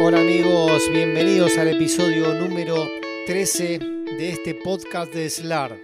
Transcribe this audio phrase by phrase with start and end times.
[0.00, 2.88] Hola amigos, bienvenidos al episodio número
[3.26, 5.78] 13 de este podcast de SLAR.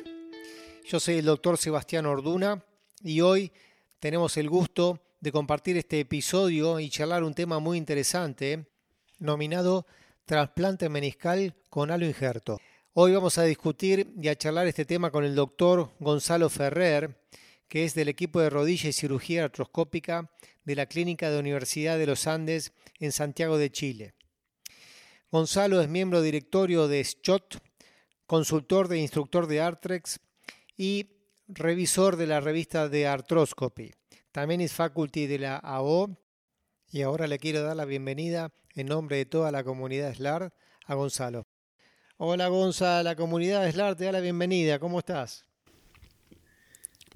[0.84, 2.64] Yo soy el doctor Sebastián Orduna
[3.02, 3.52] y hoy
[4.00, 8.66] tenemos el gusto de compartir este episodio y charlar un tema muy interesante
[9.18, 9.86] nominado
[10.25, 12.59] trasplante meniscal con halo injerto.
[12.95, 17.20] Hoy vamos a discutir y a charlar este tema con el doctor Gonzalo Ferrer,
[17.68, 20.30] que es del equipo de rodilla y cirugía artroscópica
[20.69, 24.13] de la Clínica de Universidad de los Andes en Santiago de Chile.
[25.31, 27.57] Gonzalo es miembro directorio de SCHOT,
[28.26, 30.21] consultor de instructor de Artrex
[30.76, 33.95] y revisor de la revista de Arthroscopy.
[34.31, 36.19] También es faculty de la AO
[36.91, 40.53] y ahora le quiero dar la bienvenida en nombre de toda la comunidad SLAR
[40.84, 41.47] a Gonzalo.
[42.19, 44.78] Hola Gonzalo, la comunidad SLAR te da la bienvenida.
[44.78, 45.47] ¿Cómo estás?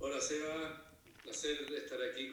[0.01, 2.31] Hola Seba, placer estar aquí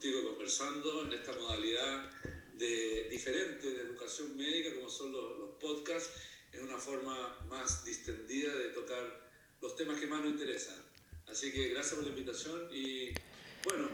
[0.00, 2.10] contigo conversando en esta modalidad
[2.54, 6.10] de, diferente de educación médica como son los, los podcasts,
[6.54, 9.28] en una forma más distendida de tocar
[9.60, 10.76] los temas que más nos interesan.
[11.26, 13.10] Así que gracias por la invitación y
[13.62, 13.88] bueno.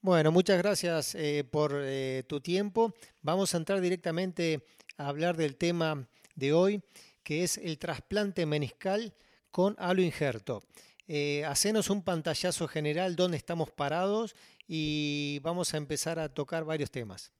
[0.00, 2.92] Bueno, muchas gracias eh, por eh, tu tiempo.
[3.22, 6.82] Vamos a entrar directamente a hablar del tema de hoy,
[7.22, 9.14] que es el trasplante meniscal
[9.52, 10.64] con halo injerto.
[11.12, 14.36] Eh, hacenos un pantallazo general dónde estamos parados
[14.68, 17.32] y vamos a empezar a tocar varios temas.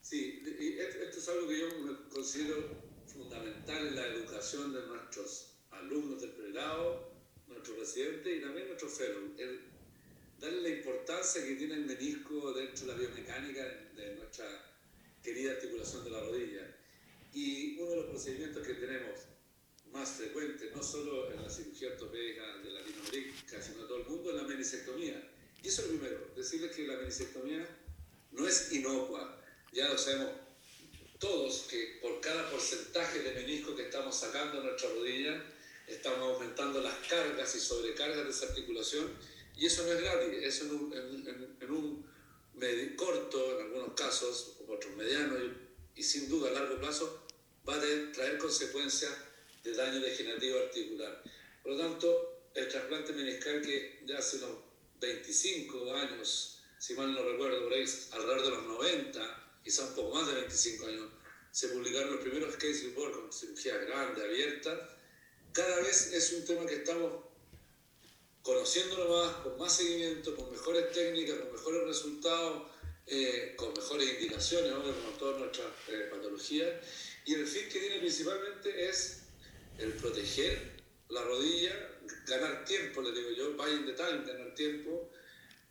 [0.00, 6.30] Sí, esto es algo que yo considero fundamental en la educación de nuestros alumnos del
[6.30, 7.12] pregrado,
[7.46, 9.32] nuestros residentes y también nuestros fellows.
[10.40, 14.46] darle la importancia que tiene el menisco dentro de la biomecánica de nuestra
[15.22, 16.74] querida articulación de la rodilla.
[17.34, 19.33] Y uno de los procedimientos que tenemos
[19.94, 24.30] más frecuente, no solo en la cirugía ortopédica de Latinoamérica, sino en todo el mundo,
[24.30, 25.30] es la menisectomía.
[25.62, 27.66] Y eso es lo primero, decirles que la menisectomía
[28.32, 29.40] no es inocua.
[29.72, 30.32] Ya lo sabemos
[31.20, 35.42] todos que por cada porcentaje de menisco que estamos sacando en nuestra rodilla,
[35.86, 39.10] estamos aumentando las cargas y sobrecargas de esa articulación.
[39.56, 44.96] Y eso no es gratis, eso en un, en, un corto, en algunos casos, otros
[44.96, 45.38] medianos,
[45.94, 47.26] y, y sin duda a largo plazo,
[47.66, 47.80] va a
[48.12, 49.12] traer consecuencias
[49.64, 51.22] de daño degenerativo articular.
[51.62, 54.58] Por lo tanto, el trasplante meniscal que ya hace unos
[55.00, 60.14] 25 años, si mal no recuerdo, por ahí alrededor de los 90, quizá un poco
[60.14, 61.10] más de 25 años,
[61.50, 64.98] se publicaron los primeros case reports con cirugía grande, abierta.
[65.52, 67.24] Cada vez es un tema que estamos
[68.42, 72.70] conociéndolo más, con más seguimiento, con mejores técnicas, con mejores resultados,
[73.06, 74.82] eh, con mejores indicaciones, ¿no?
[74.82, 76.72] como todas nuestras eh, patologías.
[77.24, 79.23] Y el fin que tiene principalmente es
[79.78, 80.74] el proteger
[81.08, 81.72] la rodilla,
[82.26, 85.10] ganar tiempo, le digo yo, in the time, ganar tiempo,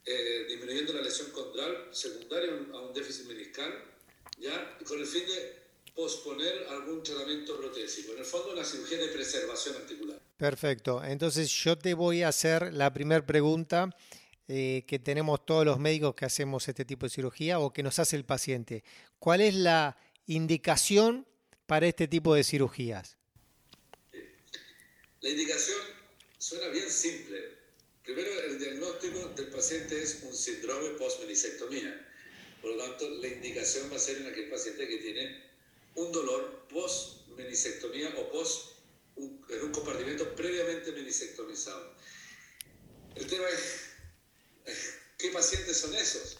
[0.05, 3.83] eh, disminuyendo la lesión condral secundaria a un déficit meniscal,
[4.39, 4.77] ¿ya?
[4.85, 5.63] con el fin de
[5.95, 8.13] posponer algún tratamiento protésico.
[8.13, 10.19] En el fondo, una cirugía de preservación articular.
[10.37, 11.03] Perfecto.
[11.03, 13.89] Entonces, yo te voy a hacer la primera pregunta
[14.47, 17.99] eh, que tenemos todos los médicos que hacemos este tipo de cirugía o que nos
[17.99, 18.83] hace el paciente.
[19.19, 21.27] ¿Cuál es la indicación
[21.65, 23.17] para este tipo de cirugías?
[25.23, 25.79] La indicación
[26.37, 27.57] suena bien simple.
[28.03, 32.09] Primero, el diagnóstico del paciente es un síndrome post-menisectomía.
[32.61, 35.49] Por lo tanto, la indicación va a ser en aquel paciente que tiene
[35.95, 38.73] un dolor post-menisectomía o post
[39.15, 41.95] en un compartimento previamente menisectomizado.
[43.15, 44.75] El tema es,
[45.17, 46.37] ¿qué pacientes son esos?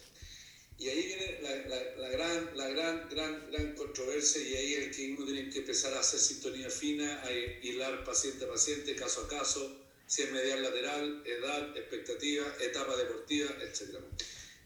[0.76, 5.24] Y ahí viene la, gran, la gran, gran, gran controversia y ahí es que uno
[5.24, 9.80] tiene que empezar a hacer sintonía fina, a hilar paciente a paciente, caso a caso,
[10.06, 13.98] si es medial lateral, edad, expectativa, etapa deportiva, etc.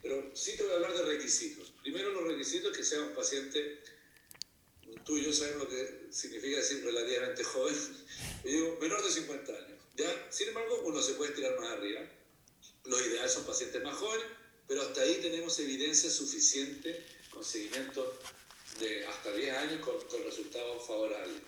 [0.01, 1.75] Pero sí te voy a hablar de requisitos.
[1.83, 3.83] Primero los requisitos que sea un paciente,
[5.05, 7.75] tú y yo sabemos lo que significa decir relativamente joven,
[8.45, 9.79] yo digo menor de 50 años.
[9.95, 10.27] ¿ya?
[10.31, 12.01] Sin embargo, uno se puede tirar más arriba.
[12.87, 14.38] Los ideales son pacientes más jóvenes
[14.69, 18.19] pero hasta ahí tenemos evidencia suficiente con seguimiento
[18.79, 21.41] de hasta 10 años con, resultados favorables.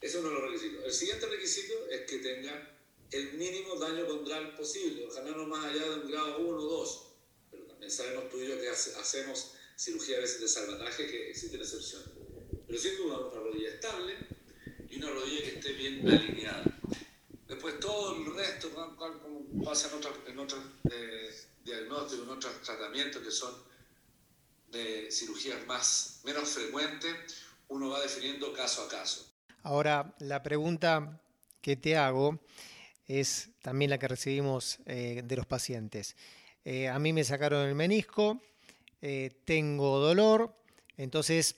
[0.00, 0.84] Ese es uno de los requisitos.
[0.84, 2.78] El siguiente requisito es que tenga
[3.10, 7.02] el mínimo daño condral posible, ojalá no más allá de un grado 1 o 2,
[7.50, 11.60] pero también sabemos tú y yo que hacemos cirugía a veces de salvataje que existen
[11.60, 12.08] excepciones.
[12.66, 14.14] Pero sin duda una rodilla estable
[14.88, 16.78] y una rodilla que esté bien alineada.
[17.48, 20.60] Después todo el resto, como pasa en otras, en otras
[20.92, 21.07] eh,
[22.10, 23.54] diagnósticos, en otros tratamientos que son
[24.70, 27.14] de cirugías más, menos frecuentes,
[27.68, 29.30] uno va definiendo caso a caso.
[29.62, 31.20] Ahora, la pregunta
[31.60, 32.40] que te hago
[33.06, 36.16] es también la que recibimos eh, de los pacientes.
[36.64, 38.40] Eh, a mí me sacaron el menisco,
[39.00, 40.54] eh, tengo dolor,
[40.96, 41.56] entonces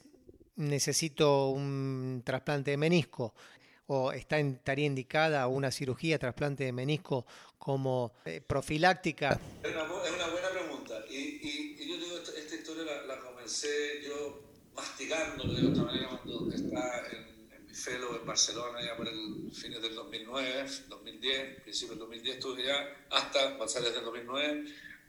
[0.56, 3.34] necesito un trasplante de menisco
[3.86, 7.26] o está, estaría indicada una cirugía trasplante de menisco
[7.58, 8.12] como
[8.46, 9.40] profiláctica?
[9.62, 11.04] Es una, buena pregunta.
[11.08, 13.20] Y, yo digo, esta, historia la,
[13.50, 14.40] comencé yo
[14.76, 19.50] masticando, de otra manera, cuando estaba en, en, mi fellow en Barcelona, ya por el
[19.52, 24.64] fines del 2009, 2010, principio del 2010 estuve ya, hasta pasar desde el 2009,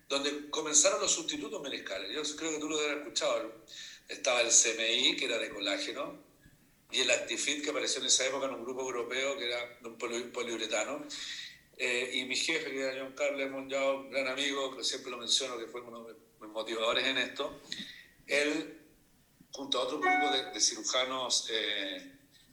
[0.10, 2.12] donde comenzaron los sustitutos meniscales.
[2.12, 3.64] Yo creo que tú lo haber escuchado.
[4.08, 6.18] Estaba el CMI, que era de colágeno,
[6.92, 9.88] y el Actifit, que apareció en esa época en un grupo europeo que era de
[9.88, 9.98] un
[10.32, 11.06] poliuretano.
[11.78, 15.60] Eh, y mi jefe, que era John Carlos un gran amigo, que siempre lo menciono,
[15.60, 17.62] que fue uno de mis motivadores en esto,
[18.28, 18.80] él,
[19.52, 22.12] junto a otro grupo de, cirujanos eh,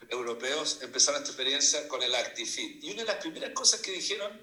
[0.08, 2.82] europeos, empezaron esta experiencia con el Actifit.
[2.82, 4.40] Y una de las primeras cosas que dijeron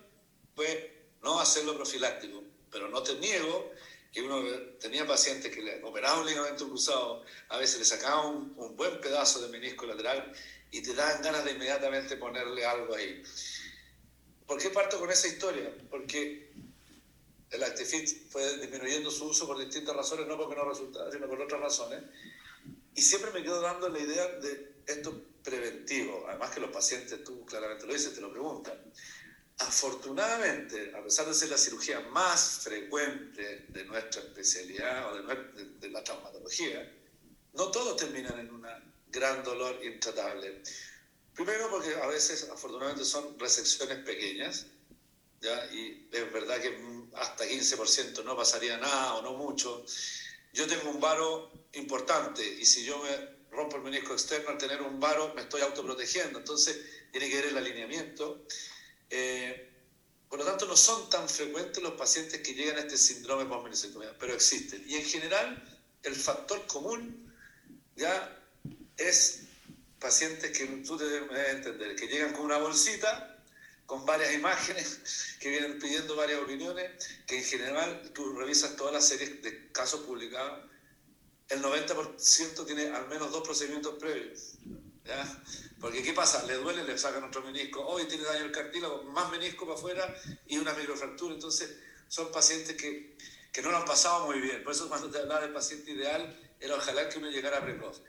[0.56, 3.72] fue no hacerlo profiláctico, pero no te niego
[4.16, 4.48] que uno
[4.80, 9.42] tenía pacientes que le operaban un ligamento cruzado, a veces le sacaban un, buen pedazo
[9.42, 10.32] de menisco lateral
[10.72, 13.22] y te dan ganas de inmediatamente ponerle algo ahí.
[14.48, 15.70] ¿Por qué parto con esa historia?
[15.90, 16.50] Porque
[17.56, 21.42] el Actifit fue disminuyendo su uso por distintas razones, no porque no resultara, sino por
[21.42, 22.04] otras razones.
[22.94, 27.46] Y siempre me quedo dando la idea de esto preventivo, además que los pacientes, tú
[27.46, 28.80] claramente lo dices, te lo preguntan.
[29.60, 36.04] Afortunadamente, a pesar de ser la cirugía más frecuente de nuestra especialidad o de, la
[36.04, 36.92] traumatología,
[37.54, 38.66] no todos terminan en un
[39.10, 40.62] gran dolor intratable.
[41.34, 44.68] Primero porque a veces, afortunadamente, son resecciones pequeñas,
[45.46, 45.66] ¿ya?
[45.72, 46.76] y es verdad que
[47.16, 49.86] hasta 15% no pasaría nada o no mucho.
[50.54, 54.82] Yo tengo un varo importante y si yo me rompo el menisco externo al tener
[54.82, 56.78] un varo me estoy autoprotegiendo, entonces
[57.12, 58.46] tiene que ver el alineamiento.
[59.10, 59.72] Eh,
[60.30, 63.86] por lo tanto, no son tan frecuentes los pacientes que llegan a este síndrome post
[64.20, 64.84] pero existen.
[64.88, 67.34] Y en general, el factor común
[67.96, 68.44] ya
[68.98, 69.44] es
[70.00, 73.35] pacientes que tú debes entender, que llegan con una bolsita
[73.86, 75.00] con varias imágenes,
[75.40, 76.92] que vienen pidiendo varias opiniones,
[77.28, 80.66] que en general tú revisas todas las series de casos publicados,
[81.50, 84.54] el 90% tiene al menos dos procedimientos previos.
[85.06, 85.44] ¿ya?
[85.80, 86.44] Porque ¿qué pasa?
[86.44, 90.22] Le duele, le sacan otro menisco, hoy tiene daño el cartílago, más menisco para afuera
[90.48, 91.36] y una microfractura.
[91.36, 91.78] Entonces,
[92.08, 93.16] son pacientes que,
[93.52, 94.64] que no lo han pasado muy bien.
[94.64, 98.02] Por eso cuando te hablaba del paciente ideal, era ojalá que uno llegara precoz.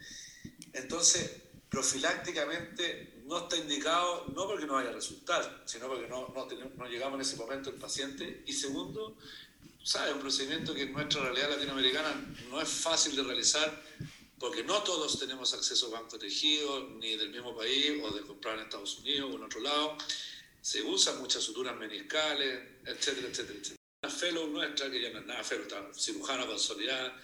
[0.72, 1.32] Entonces,
[1.68, 6.46] profilácticamente no está indicado, no porque no vaya a resultar, sino porque no, no,
[6.76, 8.44] no llegamos en ese momento el paciente.
[8.46, 9.16] Y segundo,
[9.82, 10.12] ¿sabe?
[10.12, 12.14] Un procedimiento que en nuestra realidad latinoamericana
[12.50, 13.82] no es fácil de realizar
[14.38, 18.58] porque no todos tenemos acceso a banco tejido, ni del mismo país, o de comprar
[18.58, 19.96] en Estados Unidos o en otro lado.
[20.60, 23.76] Se usan muchas suturas meniscales, etcétera, etcétera, etcétera.
[24.02, 27.18] Una fellow nuestra, que ya no es nada fellow, está cirujana consolidada,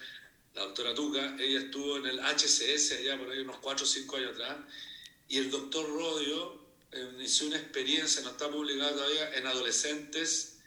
[0.53, 4.17] la doctora Tuca, ella estuvo en el HCS allá por ahí unos 4 o 5
[4.17, 4.57] años atrás,
[5.27, 10.59] y el doctor Rodio eh, inició una experiencia, no está publicada todavía, en adolescentes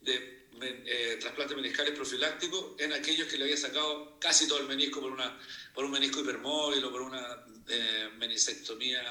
[0.00, 5.00] de eh, trasplantes meniscales profilácticos en aquellos que le había sacado casi todo el menisco
[5.00, 5.38] por, una,
[5.74, 9.02] por un menisco hipermóvil o por una eh, menisectomía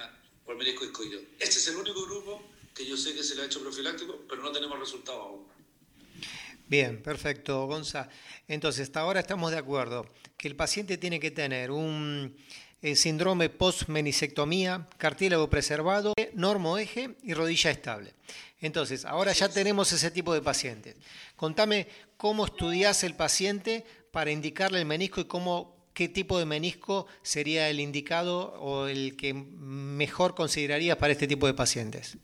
[0.43, 1.21] por menisco discoideo.
[1.39, 2.43] Este es el único grupo
[2.73, 5.47] que yo sé que se le ha hecho profiláctico, pero no tenemos resultados aún.
[6.67, 8.09] Bien, perfecto, Gonza.
[8.47, 12.35] Entonces, hasta ahora estamos de acuerdo que el paciente tiene que tener un
[12.85, 18.13] eh, síndrome post-menisectomía, cartílago preservado, normoeje y rodilla estable.
[18.61, 20.95] Entonces, ahora ya tenemos ese tipo de pacientes.
[21.35, 27.07] Contame cómo estudias el paciente para indicarle el menisco y cómo, qué tipo de menisco
[27.23, 32.19] sería el indicado o el que mejor considerarías para este tipo de pacientes.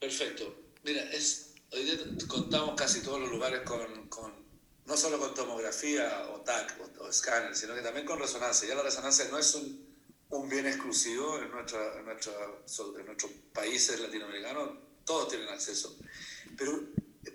[0.00, 0.52] Perfecto.
[0.82, 1.04] Mira,
[1.70, 1.94] hoy día
[2.26, 4.32] contamos casi todos los lugares con,
[4.86, 8.68] no solo con tomografía o TAC o, escáner, sino que también con resonancia.
[8.68, 9.86] Ya la resonancia no es un,
[10.48, 12.32] bien exclusivo en, nuestra, en, nuestra,
[12.98, 14.70] en nuestros países latinoamericanos
[15.04, 15.96] todos tienen acceso.
[16.56, 16.80] Pero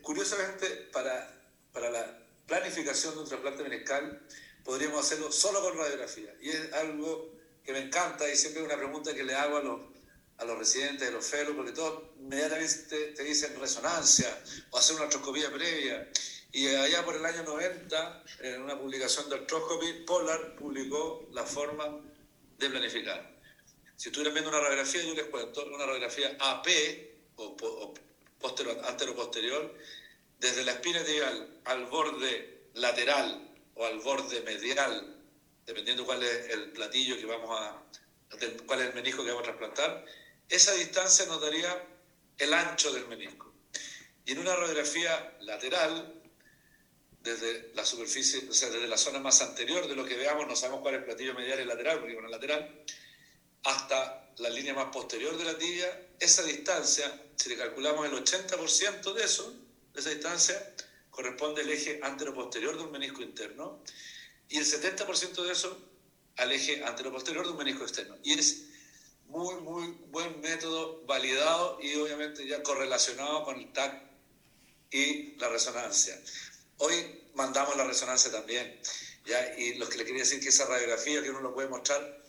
[0.02, 1.34] curiosamente, para,
[1.72, 4.22] para la planificación de un trasplante meniscal,
[4.64, 6.36] podríamos hacerlo solo con radiografía.
[6.42, 9.64] Y es algo que me encanta y siempre es una pregunta que le hago a
[9.64, 9.82] los,
[10.38, 14.28] a los residentes de los felos, porque todos inmediatamente te, dicen resonancia
[14.72, 16.10] o hacer una artroscopía previa.
[16.54, 22.02] Y allá por el año 90, en una publicación de Arthroscopy, Polar publicó la forma
[22.58, 23.32] de planificar.
[23.96, 26.68] Si estuvieran viendo una radiografía, yo les cuento, una radiografía AP,
[27.38, 27.94] o,
[28.86, 29.74] antero-posterior,
[30.40, 35.18] desde la espina tibial al borde lateral o al borde medial,
[35.66, 37.82] dependiendo cuál es el platillo que vamos a,
[38.66, 40.06] cuál es el menisco que vamos a trasplantar,
[40.50, 41.88] esa distancia nos daría
[42.38, 43.54] el ancho del menisco.
[44.26, 46.21] Y en una radiografía lateral,
[47.24, 50.56] desde la superficie, o sea, desde la zona más anterior de lo que veamos, no
[50.56, 52.84] sabemos cuál es el platillo medial y lateral, porque con el lateral,
[53.64, 59.14] hasta la línea más posterior de la tibia, esa distancia, si le calculamos el 80%
[59.14, 59.54] de eso,
[59.94, 60.76] de esa distancia,
[61.12, 63.84] corresponde al eje anteroposterior de un menisco interno
[64.50, 65.78] y el 70% de eso
[66.38, 68.18] al eje anteroposterior de un menisco externo.
[68.24, 68.64] Y es
[69.28, 74.02] muy, muy buen método validado y obviamente ya correlacionado con el TAC
[74.92, 76.20] y la resonancia.
[76.84, 76.96] Hoy
[77.36, 78.80] mandamos la resonancia también,
[79.28, 79.56] ¿ya?
[79.56, 82.24] y lo que le quería decir que esa radiografía que uno lo puede mostrar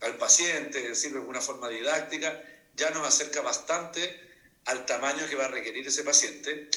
[0.00, 2.42] al paciente, sirve de alguna forma didáctica,
[2.74, 4.18] ya nos acerca bastante
[4.64, 6.70] al tamaño que va a requerir ese paciente.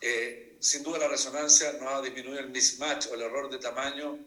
[0.00, 3.58] Eh, sin duda la resonancia nos va a disminuir el mismatch o el error de
[3.58, 4.20] tamaño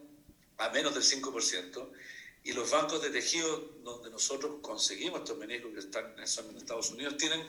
[0.58, 1.90] a menos del 5%.
[2.44, 6.90] Y los bancos de tejido donde nosotros conseguimos estos meniscos que están, son en Estados
[6.90, 7.40] Unidos tienen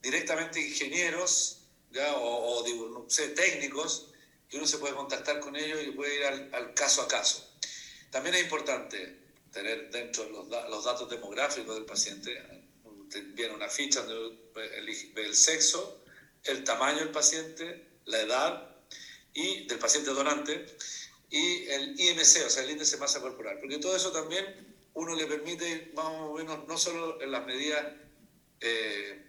[0.00, 1.65] directamente ingenieros
[1.96, 2.14] ¿ya?
[2.16, 4.08] o, no sé, técnicos
[4.48, 7.44] que uno se puede contactar con ellos y puede ir al, caso a caso.
[8.10, 9.18] También es importante
[9.50, 12.38] tener dentro los, los datos demográficos del paciente,
[13.34, 16.04] viene una ficha donde ve el sexo,
[16.44, 18.76] el tamaño del paciente, la edad
[19.34, 20.66] y del paciente donante
[21.30, 23.58] y el IMC, o sea, el índice de masa corporal.
[23.60, 24.44] Porque todo eso también
[24.94, 27.84] uno le permite más o menos, no solo en las medidas
[28.60, 29.26] eh,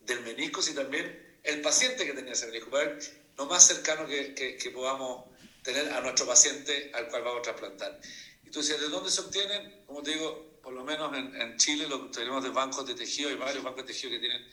[0.00, 2.98] del menisco, sino también el paciente que tenía ese ver
[3.36, 5.24] lo más cercano que, que, podamos
[5.62, 8.00] tener a nuestro paciente al cual vamos a trasplantar.
[8.44, 9.82] Y tú dices, ¿de dónde se obtienen?
[9.86, 13.30] Como te digo, por lo menos en, en Chile lo tenemos de bancos de tejido,
[13.30, 14.46] hay varios bancos de tejido que tienen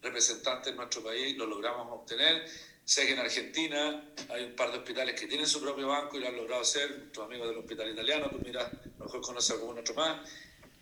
[0.00, 2.46] representantes en nuestro país, lo logramos obtener.
[2.84, 6.20] Sé que en Argentina hay un par de hospitales que tienen su propio banco y
[6.20, 9.50] lo han logrado hacer, tus amigos del hospital italiano, tú miras, a lo mejor conoces
[9.50, 10.28] algún otro más.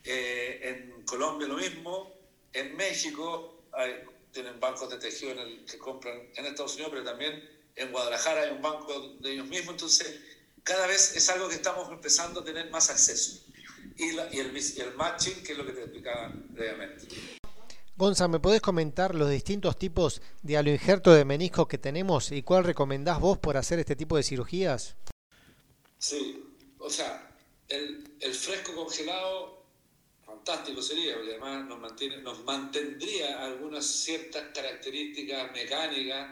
[0.04, 2.14] Eh, en Colombia lo mismo,
[2.52, 3.94] en México hay,
[4.32, 8.42] tienen bancos de tejido en el, que compran en Estados Unidos, pero también en Guadalajara
[8.42, 10.20] hay un banco de ellos mismos, entonces
[10.62, 13.44] cada vez es algo que estamos empezando a tener más acceso.
[13.96, 17.06] Y, y, el, y el matching, que es lo que te explicaba previamente.
[17.98, 22.62] Gonza, ¿me podés comentar los distintos tipos de aloinjerto de menisco que tenemos y cuál
[22.62, 24.94] recomendás vos por hacer este tipo de cirugías?
[25.98, 26.44] Sí,
[26.78, 27.28] o sea,
[27.68, 29.57] el, fresco congelado,
[30.28, 36.28] fantástico sería, porque además nos, mantiene, nos mantendría algunas ciertas características mecánicas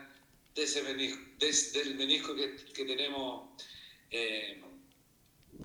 [0.55, 3.49] del menisco que, tenemos
[4.11, 4.62] eh,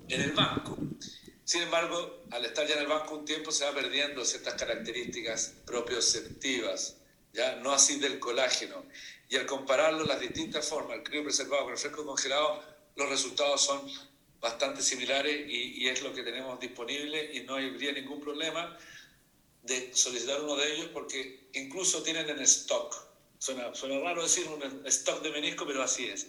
[0.08, 0.78] en el banco.
[1.44, 5.54] Sin embargo, al estar ya en el banco un tiempo se va perdiendo ciertas características
[5.66, 6.96] propioceptivas,
[7.34, 8.84] ya no así del colágeno.
[9.28, 12.62] Y al compararlo las distintas formas, el crío preservado con el fresco congelado,
[12.96, 13.80] los resultados son
[14.42, 18.76] bastante similares y, es lo que tenemos disponible y no habría ningún problema
[19.62, 22.94] de solicitar uno de ellos porque incluso tienen en stock.
[23.38, 26.26] Suena, suena raro decir un stock de menisco, pero así es.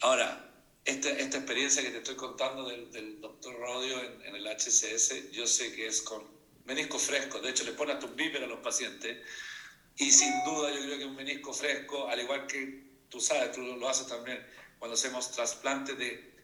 [0.00, 0.52] Ahora,
[0.84, 5.48] esta, esta experiencia que te estoy contando del, del doctor Rodio en, el HCS, yo
[5.48, 6.24] sé que es con
[6.64, 9.18] menisco fresco, de hecho le pones tu bíper a los pacientes
[9.96, 13.62] y sin duda yo creo que un menisco fresco, al igual que tú sabes, tú
[13.62, 14.44] lo haces también
[14.78, 16.35] cuando hacemos trasplantes de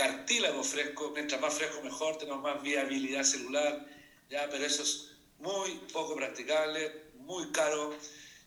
[0.00, 3.86] cartílago fresco, mientras más fresco mejor, tenemos más viabilidad celular,
[4.30, 7.94] ya, pero eso es muy poco practicable, muy caro.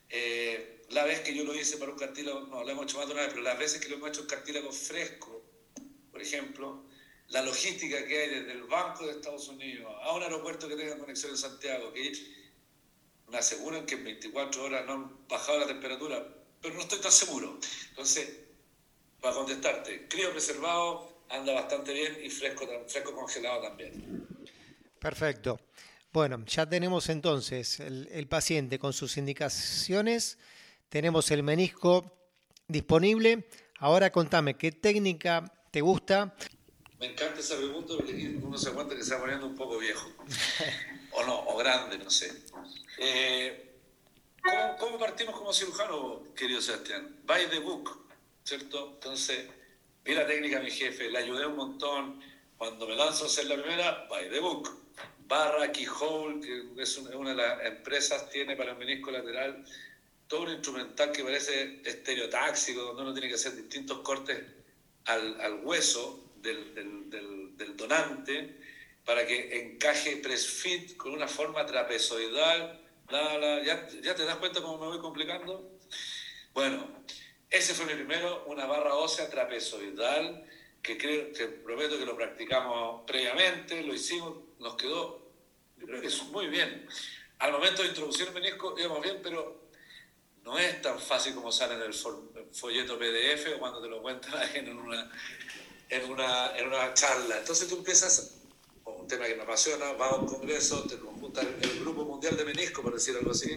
[0.10, 3.06] Eh, la vez que yo lo hice para un cartílago, no, lo hemos hecho más
[3.06, 5.44] de una vez, pero las veces que lo hemos hecho un cartílago fresco,
[6.12, 6.86] por ejemplo,
[7.28, 10.98] la logística que hay desde el Banco de Estados Unidos a un aeropuerto que tenga
[10.98, 12.14] conexión en Santiago, que
[13.28, 16.28] me aseguran que en 24 horas no han bajado la temperatura,
[16.64, 17.60] pero no estoy tan seguro.
[17.90, 18.40] Entonces,
[19.22, 24.28] para contestarte, crío preservado anda bastante bien y fresco, fresco congelado también.
[25.00, 25.60] Perfecto.
[26.12, 30.38] Bueno, ya tenemos entonces el, el paciente con sus indicaciones
[30.94, 32.30] tenemos el menisco
[32.68, 33.48] disponible.
[33.80, 36.36] Ahora contame, ¿qué técnica te gusta?
[37.00, 40.08] Me encanta esa pregunta porque uno se cuenta que se va poniendo un poco viejo.
[41.14, 42.32] o no, o grande, no sé.
[43.00, 43.74] Eh,
[44.80, 47.22] ¿cómo, partimos como cirujano, querido Sebastián?
[47.26, 48.06] By the book,
[48.44, 48.92] ¿cierto?
[48.94, 49.48] Entonces,
[50.04, 52.22] vi la técnica mi jefe, le ayudé un montón.
[52.58, 54.70] Cuando me lanzo a hacer la primera, by the book.
[55.28, 59.66] Barra, Keyhole, que es una de las empresas, tiene para el menisco lateral
[60.28, 64.44] todo un instrumental que parece estereotáxico, donde uno tiene que hacer distintos cortes
[65.06, 68.60] al, al hueso del, del, del, donante
[69.06, 72.82] para que encaje press-fit con una forma trapezoidal.
[73.12, 75.78] ¿Ya, ¿Ya te das cuenta cómo me voy complicando?
[76.54, 77.04] Bueno,
[77.54, 80.44] ese fue mi primero, una barra ósea trapezoidal,
[80.82, 85.22] que creo, que prometo que lo practicamos previamente, lo hicimos, nos quedó,
[85.78, 86.88] yo creo que es muy bien.
[87.38, 89.70] Al momento de introducir el menisco íbamos bien, pero
[90.44, 94.34] no es tan fácil como sale en el folleto PDF o cuando te lo cuentan
[94.56, 95.12] en una,
[95.90, 97.38] en una, en una charla.
[97.38, 98.40] Entonces tú empiezas,
[98.84, 102.46] un tema que me apasiona, vas a un congreso, te junta el Grupo Mundial de
[102.46, 103.56] Menisco, por decir algo así,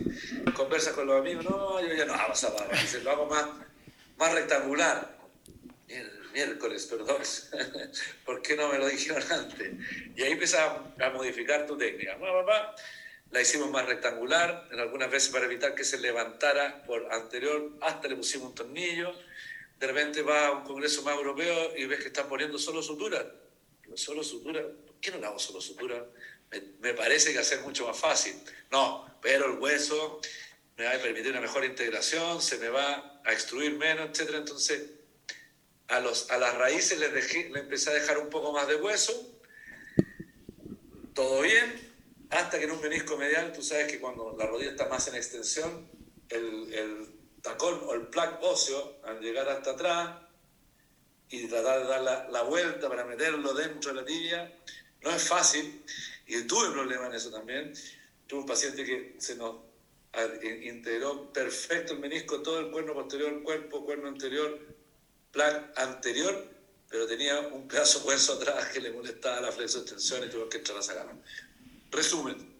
[0.54, 3.46] conversas con los amigos, no, yo ya no hago zapatos, lo hago más,
[4.16, 5.16] más rectangular.
[5.88, 7.22] El miércoles, perdón,
[8.24, 9.72] ¿por qué no me lo dijeron antes?
[10.16, 10.60] Y ahí empiezas
[10.98, 12.18] a, modificar tu técnica.
[13.30, 18.08] La hicimos más rectangular, en algunas veces para evitar que se levantara por anterior, hasta
[18.08, 19.12] le pusimos un tornillo.
[19.78, 23.26] De repente vas a un congreso más europeo y ves que están poniendo solo sutura.
[23.94, 26.04] Solo sutura, ¿por qué no le hago solo sutura?
[26.80, 28.34] Me, parece que hacer mucho más fácil.
[28.70, 30.20] No, pero el hueso
[30.76, 34.34] me va a permitir una mejor integración, se me va a extruir menos, etc.
[34.34, 34.82] Entonces,
[35.88, 39.40] a, los, a las raíces les, les empecé a dejar un poco más de hueso.
[41.14, 41.94] Todo bien,
[42.30, 45.14] hasta que en un menisco medial, tú sabes que cuando la rodilla está más en
[45.14, 45.88] extensión,
[46.28, 50.18] el, el tacón o el plaque óseo, al llegar hasta atrás
[51.28, 54.52] y tratar de dar la, vuelta para meterlo dentro de la tibia,
[55.02, 55.82] no es fácil.
[56.26, 57.72] Y tuve un problema en eso también.
[58.26, 59.56] Tuve un paciente que se nos
[60.62, 64.58] integró perfecto el menisco, todo el cuerno posterior, cuerpo, cuerno anterior,
[65.30, 66.48] plaque anterior,
[66.88, 70.58] pero tenía un pedazo de hueso atrás que le molestaba la flexo-extensión y tuvo que
[70.58, 71.20] entrar a sacarlo.
[71.90, 72.56] Resumen,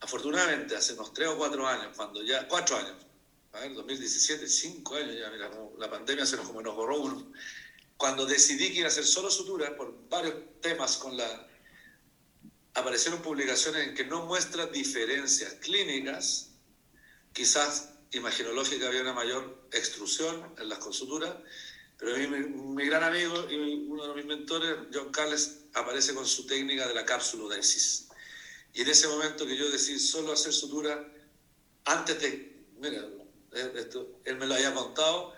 [0.00, 2.94] afortunadamente hace unos tres o cuatro años, cuando ya, cuatro años,
[3.52, 7.32] a ver, 2017, cinco años ya, mira, la pandemia se nos, como nos borró uno,
[7.96, 11.48] cuando decidí que iba a hacer solo sutura por varios temas con la...
[12.74, 16.50] Aparecieron publicaciones en que no muestra diferencias clínicas,
[17.32, 21.34] quizás imaginológica había una mayor extrusión en las consuturas,
[21.98, 26.88] pero mi, gran amigo y uno de mis mentores, John Carles, aparece con su técnica
[26.88, 28.08] de la capsulodesis.
[28.74, 31.06] Y en ese momento que yo decidí solo hacer sutura,
[31.84, 33.06] antes de, mira,
[33.76, 35.34] esto, él me lo había contado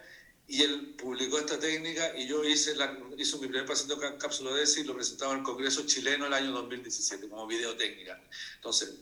[0.47, 4.79] y él publicó esta técnica y yo hice, la, hice mi primer paciente con capsulodesis
[4.79, 8.21] y lo presentaba en el Congreso chileno el año 2017 como videotécnica.
[8.57, 8.95] Entonces,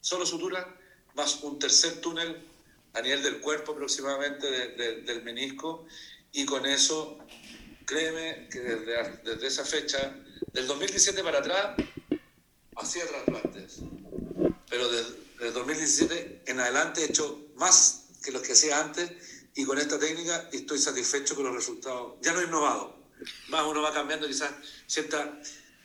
[0.00, 0.76] solo sutura
[1.14, 2.36] más un tercer túnel
[2.94, 5.86] a nivel del cuerpo aproximadamente del menisco
[6.32, 7.18] y con eso,
[7.84, 10.16] créeme que desde, desde esa fecha,
[10.52, 11.76] del 2017 para atrás,
[12.76, 13.78] hacía trasplantes.
[14.68, 19.10] Pero desde, el 2017 en adelante he hecho más que los que hacía antes
[19.58, 22.12] y con esta técnica estoy satisfecho con los resultados.
[22.22, 22.96] Ya no he innovado.
[23.48, 24.52] Más uno va cambiando quizás
[24.86, 25.36] cierta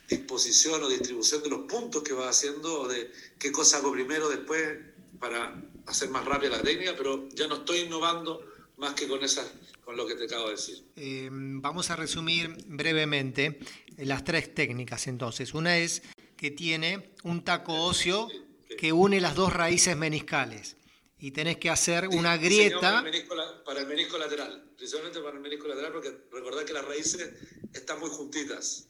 [0.07, 4.29] disposición o distribución de los puntos que va haciendo o de qué cosa hago primero,
[4.29, 4.77] después
[5.19, 8.45] para hacer más rápida la técnica, pero ya no estoy innovando
[8.77, 9.51] más que con esas
[9.83, 10.83] con lo que te acabo de decir.
[10.95, 13.59] Eh, vamos a resumir brevemente
[13.97, 15.55] las tres técnicas entonces.
[15.55, 16.03] Una es
[16.37, 18.29] que tiene un taco óseo
[18.77, 20.77] que une las dos raíces meniscales
[21.23, 22.81] y tenés que hacer una grieta.
[22.81, 26.73] Para el, menisco, para el, menisco, lateral, principalmente para el menisco lateral, porque recordad que
[26.73, 27.31] las raíces
[27.71, 28.89] están muy juntitas.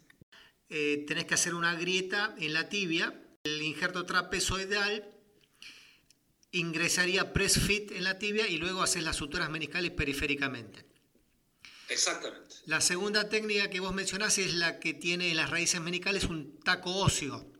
[0.67, 5.15] Eh, tenés que hacer una grieta en la tibia, el injerto trapezoidal
[6.49, 10.87] ingresaría press fit en la tibia y luego haces las suturas meniscales periféricamente.
[11.87, 12.55] Exactamente.
[12.65, 16.59] La segunda técnica que vos mencionás es la que tiene en las raíces meniscales un
[16.61, 17.53] taco óseo.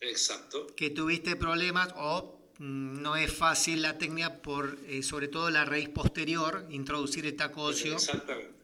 [0.00, 0.66] Exacto.
[0.76, 5.88] Que tuviste problemas o no es fácil la técnica por eh, sobre todo la raíz
[5.88, 7.94] posterior, introducir el taco óseo.
[7.94, 8.56] Exactamente.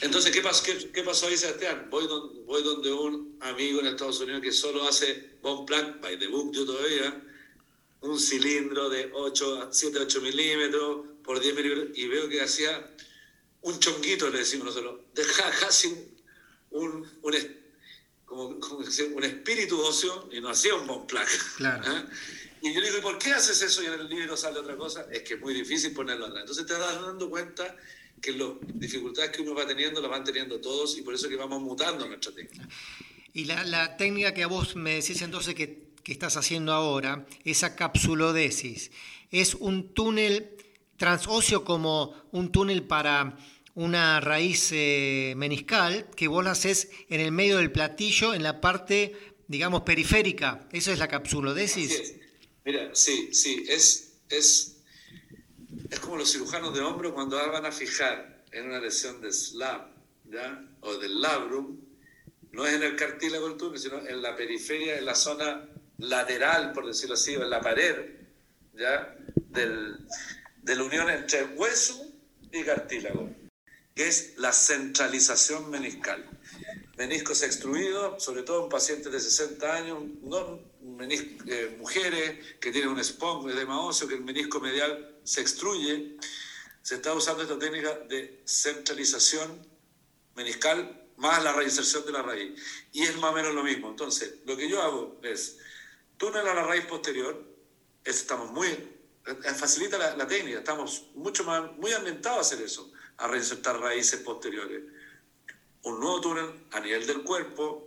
[0.00, 1.88] Entonces, ¿qué pasó, qué, pasó ahí, Sebastián?
[1.90, 2.06] Voy,
[2.44, 6.52] voy donde un amigo en Estados Unidos que solo hace bone plaque, by the book
[6.52, 7.22] yo todavía,
[8.02, 12.94] un cilindro de 8, 7, 8 milímetros por 10 milímetros y veo que hacía
[13.62, 16.12] un chonguito, le decimos nosotros, deja casi
[16.70, 17.34] un, un,
[18.26, 21.32] como, un espíritu óseo y no hacía un bon plaque.
[21.56, 21.82] Claro.
[21.86, 22.06] ¿Ah?
[22.64, 24.76] Y yo le digo, ¿y por qué haces eso y en el libro sale otra
[24.76, 25.06] cosa?
[25.12, 26.40] Es que es muy difícil ponerlo atrás.
[26.40, 27.76] Entonces te vas dando cuenta
[28.20, 31.36] que las dificultades que uno va teniendo las van teniendo todos y por eso que
[31.36, 32.66] vamos mutando nuestra técnica.
[33.34, 37.26] Y la, la técnica que a vos me decís entonces que que estás haciendo ahora,
[37.44, 38.92] esa capsulodesis,
[39.30, 40.50] es un túnel
[40.98, 43.36] transóseo como un túnel para
[43.74, 48.60] una raíz eh, meniscal que vos la haces en el medio del platillo, en la
[48.60, 49.16] parte,
[49.48, 50.68] digamos, periférica.
[50.70, 52.14] ¿Eso es la capsulodesis?
[52.64, 54.76] Mira, sí, sí, es, es,
[55.90, 59.88] es como los cirujanos de hombro cuando van a fijar en una lesión de slab
[60.30, 60.64] ¿ya?
[60.80, 61.78] o del labrum,
[62.52, 66.72] no es en el cartílago del túnel, sino en la periferia, en la zona lateral,
[66.72, 67.96] por decirlo así, en la pared,
[68.72, 69.14] ¿ya?
[69.50, 69.98] Del,
[70.62, 72.12] de la unión entre hueso
[72.50, 73.28] y cartílago,
[73.94, 76.24] que es la centralización meniscal.
[76.96, 80.60] Meniscos extruidos, sobre todo en pacientes de 60 años, no
[81.00, 86.16] eh, mujeres que tienen un esponjo, de óseo, que el menisco medial se extruye.
[86.82, 89.66] se está usando esta técnica de centralización
[90.34, 92.60] meniscal más la reinserción de la raíz.
[92.92, 93.88] Y es más o menos lo mismo.
[93.88, 95.58] Entonces, lo que yo hago es
[96.16, 97.42] túnel a la raíz posterior,
[98.04, 103.26] estamos muy, eh, facilita la, técnica, estamos mucho más, muy ambientados a hacer eso, a
[103.26, 104.82] reinsertar raíces posteriores.
[105.82, 107.83] Un nuevo túnel a nivel del cuerpo,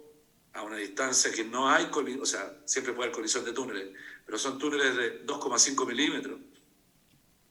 [0.58, 1.90] a una distancia que no hay,
[2.20, 6.40] o sea, siempre puede haber colisión de túneles, pero son túneles de 2,5 milímetros.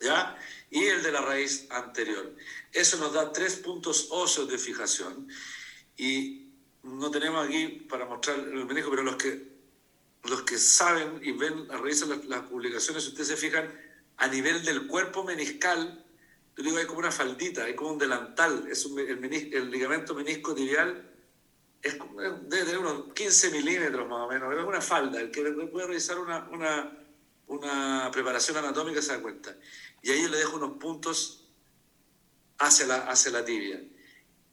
[0.00, 0.36] ¿Ya?
[0.70, 2.34] Y el de la raíz anterior.
[2.72, 5.28] Eso nos da tres puntos óseos de fijación
[5.96, 6.48] y
[6.82, 9.52] no tenemos aquí para mostrar el menisco, pero los que,
[10.24, 13.72] los que saben y ven, revisan las, las publicaciones, si ustedes se fijan,
[14.16, 16.04] a nivel del cuerpo meniscal,
[16.56, 20.54] yo digo, hay como una faldita, hay como un delantal, es un, el, ligamento menisco
[20.54, 21.15] tibial
[21.86, 21.98] es,
[22.48, 26.18] debe tener unos 15 milímetros más o menos, es una falda, el que puede revisar
[26.18, 26.98] una, una,
[27.46, 29.56] una preparación anatómica se da cuenta.
[30.02, 31.44] Y ahí le dejo unos puntos
[32.58, 33.82] hacia la, hacia la tibia.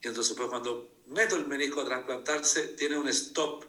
[0.02, 3.66] Y entonces, pues cuando meto el menisco a trasplantarse, tiene un stop,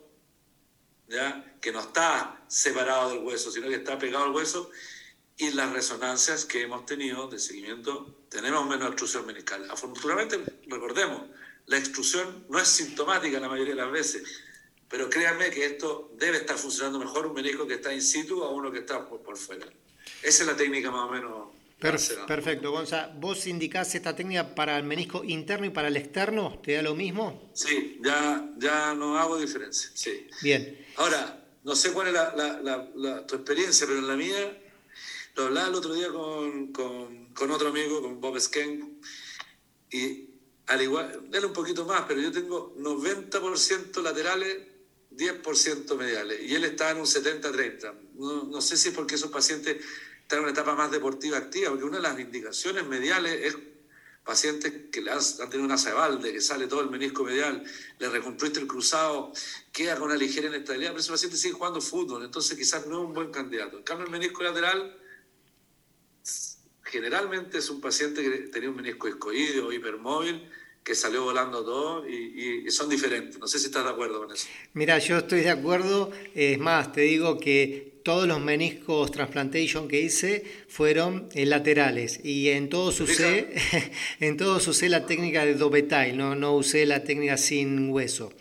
[1.09, 1.57] ¿ya?
[1.61, 4.71] que no está separado del hueso, sino que está pegado al hueso.
[5.37, 9.69] Y las resonancias que hemos tenido de seguimiento, tenemos menos extrusión meniscal.
[9.71, 11.23] Afortunadamente, recordemos,
[11.67, 14.23] la extrusión no es sintomática la mayoría de las veces,
[14.89, 18.51] pero créanme que esto debe estar funcionando mejor un menisco que está in situ a
[18.51, 19.67] uno que está por, por fuera.
[20.23, 21.55] Esa es la técnica más o menos
[22.27, 23.13] perfecto, Gonza.
[23.17, 26.59] ¿Vos indicás esta técnica para el menisco interno y para el externo?
[26.63, 27.51] ¿Te da lo mismo?
[27.53, 29.91] Sí, ya, ya no hago diferencia.
[29.95, 30.27] Sí.
[30.43, 30.87] Bien.
[30.97, 34.59] Ahora, no sé cuál es la, tu experiencia, pero en la mía,
[35.37, 39.01] lo hablaba el otro día con, con, con otro amigo, con Bob Sken,
[39.91, 40.31] y
[40.67, 44.59] al igual, él un poquito más, pero yo tengo 90% laterales,
[45.11, 47.95] 10% mediales, y él está en un 70-30.
[48.15, 49.85] No, no sé si es porque esos pacientes
[50.23, 53.57] está en una etapa más deportiva activa, porque una de las indicaciones mediales es
[54.25, 57.63] pacientes que han, tenido una cebalde, que sale todo el menisco medial,
[57.99, 59.33] le reconstruiste el cruzado,
[59.71, 63.07] queda con una ligera inestabilidad, pero ese paciente sigue jugando fútbol, entonces quizás no es
[63.09, 63.77] un buen candidato.
[63.77, 64.99] En cambio, el menisco lateral
[66.95, 70.49] generalmente es un paciente que tenía un menisco escoídeo o hipermóvil,
[70.85, 73.39] que salió volando todo y, son diferentes.
[73.41, 74.47] No sé si estás de acuerdo con eso.
[74.75, 76.13] Mira, yo estoy de acuerdo.
[76.35, 82.51] Es más, te digo que todos los meniscos transplantation que hice fueron eh, laterales y
[82.51, 83.55] en todos usé,
[84.21, 88.33] en todos usé la técnica de Dobetai, no, no usé la técnica sin hueso.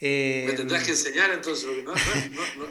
[0.00, 1.92] Eh, Me tendrás que enseñar entonces, porque no,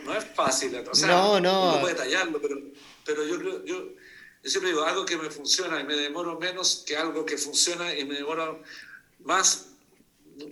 [0.05, 0.73] no, es fácil.
[0.89, 1.71] O sea, no, no.
[1.71, 2.61] Uno puede tallarlo, pero,
[3.05, 3.89] pero yo creo, yo,
[4.47, 7.93] yo siempre digo, algo que me funciona y me demoro menos que algo que funciona
[7.93, 8.55] y me demora
[9.25, 9.71] más.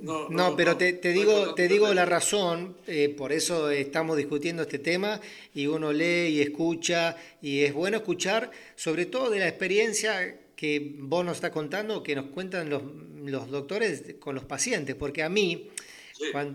[0.04, 5.22] No, pero te, digo, te digo la razón, eh, por eso estamos discutiendo este tema
[5.54, 10.96] y uno lee y escucha y es bueno escuchar sobre todo de la experiencia que
[10.98, 12.82] vos nos estás contando, que nos cuentan los,
[13.24, 15.70] los doctores con los pacientes, porque a mí,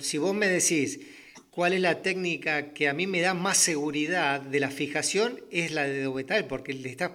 [0.00, 1.00] si vos me decís
[1.50, 5.72] cuál es la técnica que a mí me da más seguridad de la fijación, es
[5.72, 7.12] la de Dobetal, porque estás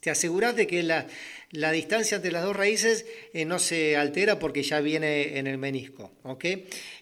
[0.00, 1.06] te aseguras de que la
[1.52, 5.58] la distancia entre las dos raíces eh, no se altera porque ya viene en el
[5.58, 6.12] menisco.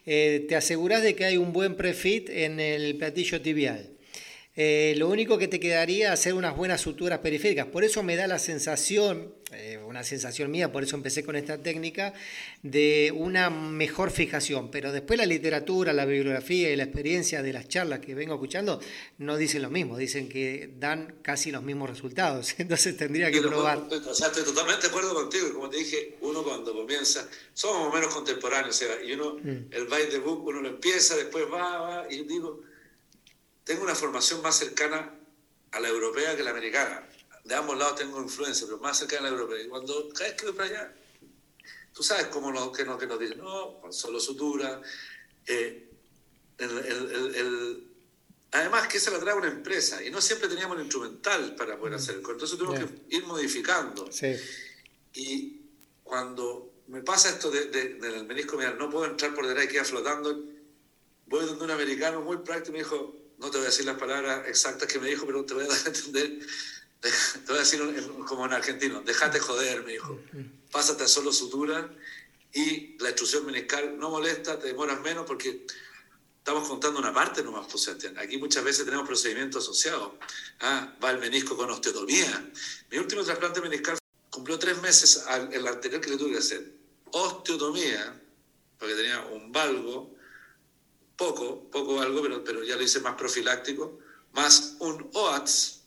[0.05, 3.91] Eh, te aseguras de que hay un buen prefit en el platillo tibial.
[4.55, 7.67] Eh, lo único que te quedaría es hacer unas buenas suturas periféricas.
[7.67, 11.61] Por eso me da la sensación, eh, una sensación mía, por eso empecé con esta
[11.61, 12.13] técnica,
[12.63, 14.71] de una mejor fijación.
[14.71, 18.81] Pero después la literatura, la bibliografía y la experiencia de las charlas que vengo escuchando
[19.19, 22.55] no dicen lo mismo, dicen que dan casi los mismos resultados.
[22.57, 23.77] Entonces tendría que probar.
[23.77, 25.53] O sea, estoy totalmente de acuerdo contigo.
[25.53, 29.67] Como te dije, uno cuando comienza, somos menos contemporáneos, o sea, y uno, mm.
[29.71, 32.67] el by the book, uno lo empieza, después va, va, y digo
[33.69, 35.13] tengo una formación más cercana
[35.69, 37.07] a la europea que a la americana.
[37.43, 39.63] De ambos lados tengo influencia, pero más cercana a la europea.
[39.63, 40.95] Y cuando cada vez que voy para allá,
[41.93, 44.81] tú sabes cómo que, nos, que nos dicen, no, solo sutura.
[45.45, 45.87] Eh,
[48.49, 51.93] además que se la trae una empresa y no siempre teníamos el instrumental para poder
[51.93, 51.97] mm.
[51.97, 52.31] hacerlo.
[52.31, 54.11] Entonces tuvimos que ir modificando.
[54.11, 54.35] Sí.
[55.13, 55.61] Y
[56.03, 59.85] cuando me pasa esto de, del menisco mira, no puedo entrar por detrás y queda
[59.85, 60.43] flotando,
[61.27, 64.47] voy donde un americano muy práctico me dijo, no te voy a decir las palabras
[64.47, 66.39] exactas que me dijo, pero te voy a dar a entender,
[67.01, 67.09] te
[67.47, 67.81] voy a decir
[68.27, 70.19] como en argentino, déjate joder, me dijo,
[70.71, 71.89] pásate a solo sutura
[72.53, 75.65] y la extrusión meniscal no molesta, te demoras menos porque
[76.37, 80.13] estamos contando una parte nomás, pues, aquí muchas veces tenemos procedimientos asociados.
[80.61, 82.51] Ah, va el menisco con osteotomía.
[82.89, 83.97] Mi último trasplante meniscal
[84.31, 86.73] cumplió tres meses al, el anterior que le tuve que hacer.
[87.11, 88.19] Osteotomía,
[88.79, 90.15] porque tenía un valgo,
[91.19, 93.99] poco, poco algo, pero, pero ya lo hice más profiláctico,
[94.31, 95.81] más un OATS,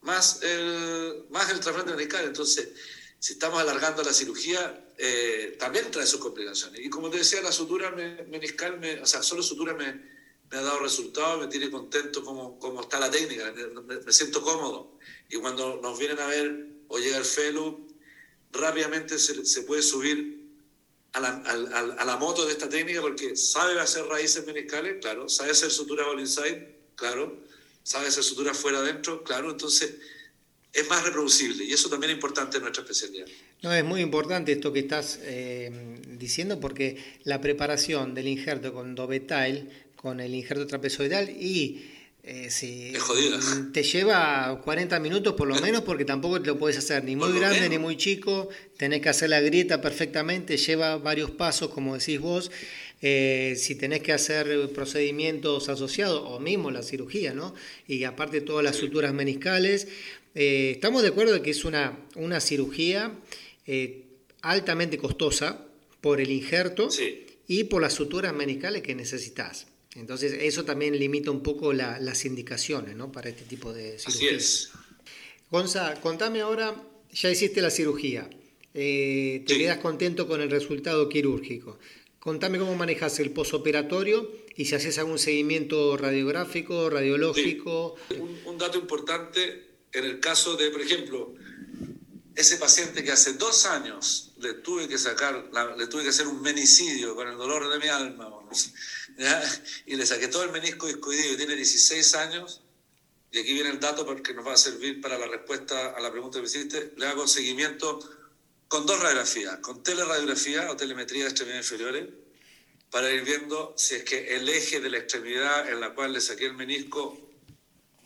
[0.00, 2.24] más el, más el trasplante meniscal.
[2.24, 2.68] Entonces,
[3.18, 6.80] si estamos alargando la cirugía, eh, también trae sus complicaciones.
[6.80, 9.92] Y como te decía, la sutura meniscal, me, o sea, solo sutura me,
[10.48, 14.98] me, ha dado resultados, me tiene contento como, como está la técnica, me, siento cómodo.
[15.28, 17.88] Y cuando nos vienen a ver o llega el FELU,
[18.52, 20.41] rápidamente se, se puede subir
[21.12, 25.28] a la, a, a la, moto de esta técnica porque sabe hacer raíces meniscales, claro,
[25.28, 27.44] sabe hacer sutura all inside, claro,
[27.82, 29.94] sabe hacer sutura fuera adentro, claro, entonces
[30.72, 33.26] es más reproducible y eso también es importante en nuestra especialidad.
[33.62, 38.94] No, es muy importante esto que estás eh, diciendo porque la preparación del injerto con
[38.94, 41.91] Dobetal, con el injerto trapezoidal y
[42.24, 42.92] eh, si
[43.72, 47.36] te lleva 40 minutos por lo menos porque tampoco te lo puedes hacer ni muy
[47.36, 52.20] grande ni muy chico, tenés que hacer la grieta perfectamente, lleva varios pasos como decís
[52.20, 52.52] vos,
[53.00, 57.56] eh, si tenés que hacer procedimientos asociados o mismo la cirugía, ¿no?
[57.88, 59.88] Y aparte todas las suturas meniscales,
[60.36, 63.12] eh, estamos de acuerdo de que es una, una cirugía
[64.42, 65.66] altamente costosa
[66.00, 66.88] por el injerto
[67.48, 69.71] y por las suturas meniscales que necesitas.
[69.94, 73.12] Entonces, eso también limita un poco las indicaciones ¿no?
[73.12, 74.36] para este tipo de cirugía.
[74.36, 74.70] Así es.
[75.50, 76.74] Gonza, contame ahora,
[77.12, 78.28] ya hiciste la cirugía,
[78.72, 81.78] eh, te quedas contento con el resultado quirúrgico.
[82.18, 87.96] Contame cómo manejas el posoperatorio y si haces algún seguimiento radiográfico, radiológico.
[88.18, 91.34] Un, un, dato importante en el caso de, por ejemplo,
[92.34, 96.40] ese paciente que hace dos años le tuve que sacar, le tuve que hacer un
[96.40, 98.30] menicidio con el dolor de mi alma,
[99.86, 102.62] y le saqué todo el menisco discoideo y tiene 16 años,
[103.30, 106.10] y aquí viene el dato porque nos va a servir para la respuesta a la
[106.10, 107.98] pregunta que me hiciste, le hago seguimiento
[108.68, 112.08] con dos radiografías, con teleradiografía o telemetría de extremidades inferiores,
[112.90, 116.20] para ir viendo si es que el eje de la extremidad en la cual le
[116.20, 117.18] saqué el menisco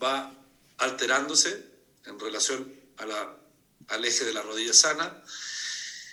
[0.03, 0.33] va
[0.79, 1.65] alterándose
[2.05, 3.37] en relación a la,
[3.89, 5.23] al eje de la rodilla sana.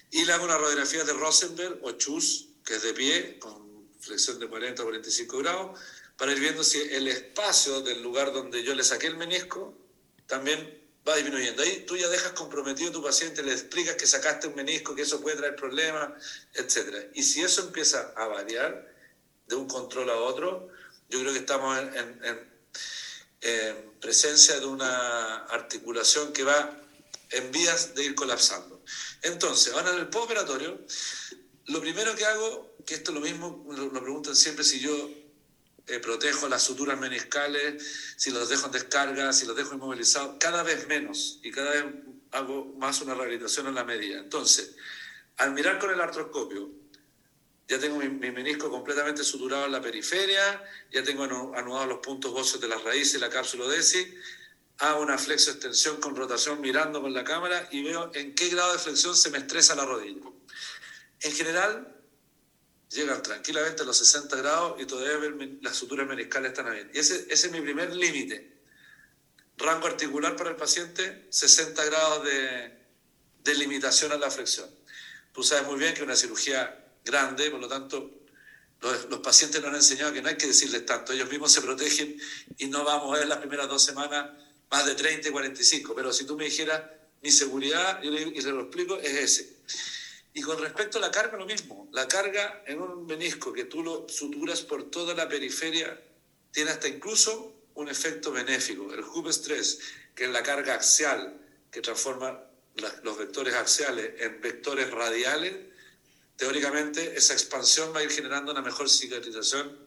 [0.09, 3.62] Y le hago una radiografía de Rosenberg o Chus, que es de pie, con
[4.03, 5.79] flexión de 40 a 45 grados,
[6.17, 9.77] para ir viendo si el espacio del lugar donde yo le saqué el menisco
[10.27, 11.63] también va disminuyendo.
[11.63, 15.01] Ahí tú ya dejas comprometido a tu paciente, le explicas que sacaste un menisco, que
[15.01, 16.11] eso puede traer problemas,
[16.53, 17.09] etc.
[17.13, 18.93] Y si eso empieza a variar
[19.47, 20.69] de un control a otro,
[21.09, 21.77] yo creo que estamos
[23.41, 26.79] en presencia de una articulación que va
[27.31, 28.81] en vías de ir colapsando.
[29.23, 30.79] Entonces, ahora en el postoperatorio,
[31.67, 35.09] lo primero que hago, que esto es lo mismo, lo preguntan siempre si yo
[35.87, 40.63] eh, protejo las suturas meniscales, si los dejo en descarga, si los dejo inmovilizados, cada
[40.63, 41.85] vez menos y cada vez
[42.31, 44.19] hago más una rehabilitación en la medida.
[44.19, 44.75] Entonces,
[45.37, 46.69] al mirar con el artroscopio,
[47.67, 52.61] ya tengo mi, menisco completamente suturado en la periferia, ya tengo anudados los puntos óseos
[52.61, 54.13] de las raíces la cápsula DESI,
[54.79, 58.73] hago una flexo extensión con rotación mirando con la cámara y veo en qué grado
[58.73, 60.21] de flexión se me estresa la rodilla.
[61.23, 61.95] En general,
[62.89, 66.91] llegan tranquilamente a los 60 grados y todavía las suturas meniscales están bien.
[66.93, 68.53] Y ese, ese es mi primer límite.
[69.57, 72.77] Rango articular para el paciente, 60 grados de,
[73.43, 74.69] de limitación a la flexión.
[75.33, 78.23] Tú sabes muy bien que una cirugía grande, por lo tanto,
[78.81, 82.19] los, pacientes nos han enseñado que no hay que decirles tanto, ellos mismos se protegen
[82.57, 84.31] y no vamos a ver las primeras dos semanas
[84.69, 86.81] más de 30 y 45, pero si tú me dijeras,
[87.21, 89.55] mi seguridad, yo le, y lo explico, es ese.
[90.33, 91.87] Y con respecto a la carga, lo mismo.
[91.91, 96.01] La carga en un menisco que tú lo suturas por toda la periferia
[96.51, 98.91] tiene hasta incluso un efecto benéfico.
[98.93, 99.79] El hub stress,
[100.15, 101.39] que es la carga axial,
[101.71, 102.43] que transforma
[103.03, 105.53] los vectores axiales en vectores radiales,
[106.35, 109.77] teóricamente esa expansión va a ir generando una mejor cicatrización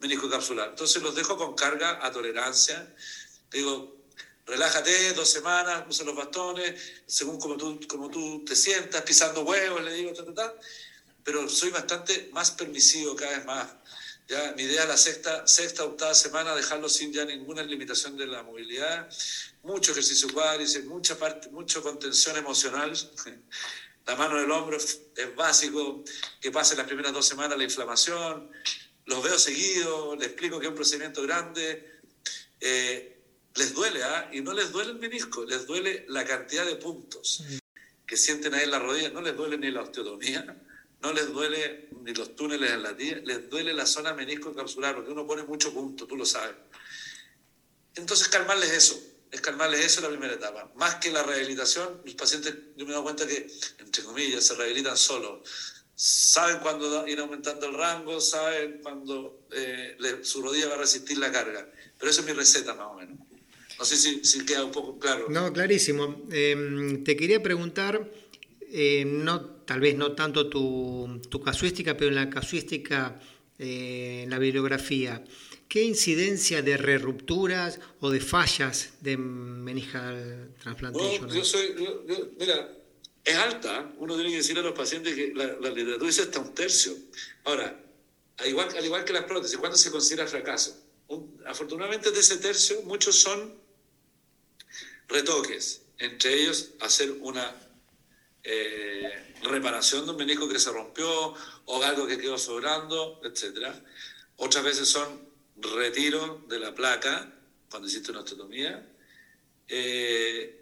[0.00, 0.70] meniscocapsular.
[0.70, 2.94] Entonces los dejo con carga a tolerancia.
[3.50, 3.99] Digo,
[4.50, 6.74] relájate dos semanas, usa los bastones,
[7.06, 10.54] según como tú, como tú te sientas, pisando huevos, le digo, ta, ta, ta.
[11.22, 13.68] pero soy bastante más permisivo cada vez más.
[14.26, 18.26] Ya, mi idea es la sexta, sexta, octava semana, dejarlo sin ya ninguna limitación de
[18.26, 19.08] la movilidad,
[19.62, 22.92] mucho ejercicio cuádriceps, mucha parte, mucha contención emocional,
[24.06, 25.00] la mano del hombro es,
[25.36, 26.02] básico,
[26.40, 28.50] que pase las primeras dos semanas la inflamación,
[29.06, 32.00] los veo seguido, les explico que es un procedimiento grande,
[32.60, 33.19] eh,
[33.56, 34.30] les duele, ¿ah?
[34.32, 37.42] y no les duele el menisco, les duele la cantidad de puntos
[38.06, 40.56] que sienten ahí en la rodilla, no les duele ni la osteotomía,
[41.02, 44.94] no les duele ni los túneles en la tía, les duele la zona menisco capsular,
[44.94, 46.56] porque uno pone mucho punto, tú lo sabes.
[47.94, 50.70] Entonces calmarles eso, es calmarles eso en la primera etapa.
[50.74, 54.54] Más que la rehabilitación, los pacientes, yo me he dado cuenta que, entre comillas, se
[54.54, 55.48] rehabilitan solos.
[55.94, 61.30] Saben cuándo ir aumentando el rango, saben cuándo eh, su rodilla va a resistir la
[61.30, 61.68] carga.
[61.98, 63.18] Pero eso es mi receta, más o menos.
[63.80, 65.26] No sé si, queda un poco claro.
[65.30, 66.26] No, clarísimo.
[66.30, 68.12] Em, te quería preguntar,
[68.70, 73.18] eh, no, tal vez no tanto tu, tu casuística, pero en la casuística,
[73.58, 75.24] eh, en la bibliografía,
[75.66, 81.30] ¿qué incidencia de rerupturas o de fallas de meningeal transplantation?
[81.30, 81.74] yo soy,
[82.38, 82.76] mira,
[83.24, 83.94] es alta.
[83.96, 86.92] Uno tiene que decir a los pacientes que la, literatura dice hasta un tercio.
[87.44, 87.80] Ahora,
[88.36, 90.76] al igual, al igual que las prótesis, ¿cuándo se considera fracaso?
[91.44, 93.52] afortunadamente de ese tercio, muchos son
[95.10, 97.54] retoques, entre ellos hacer una
[98.42, 101.34] eh, reparación de un menisco que se rompió
[101.66, 103.74] o algo que quedó sobrando, etc.
[104.36, 107.34] Otras veces son retiro de la placa
[107.68, 108.86] cuando hiciste una osteotomía.
[109.68, 110.56] Eh,